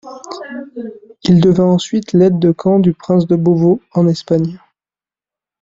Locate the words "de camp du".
2.39-2.91